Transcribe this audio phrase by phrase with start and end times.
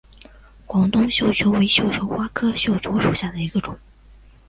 [0.65, 3.77] 广东绣球为绣球花科绣球属下的一个种。